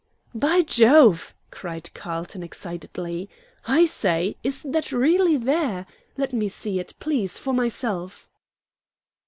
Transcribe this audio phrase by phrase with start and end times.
[0.49, 3.29] '""By Jove!" cried Carlton, excitedly.
[3.67, 5.85] "I say, is that really there?
[6.17, 8.27] Let me see it, please, for myself."